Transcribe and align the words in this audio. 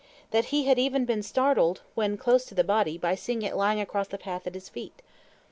That 0.31 0.45
he 0.45 0.63
had 0.65 0.79
even 0.79 1.05
been 1.05 1.21
startled 1.21 1.81
when 1.93 2.17
close 2.17 2.43
to 2.45 2.55
the 2.55 2.63
body 2.63 2.97
by 2.97 3.13
seeing 3.13 3.43
it 3.43 3.55
lying 3.55 3.79
across 3.79 4.07
the 4.07 4.17
path 4.17 4.47
at 4.47 4.55
his 4.55 4.67
feet. 4.67 5.03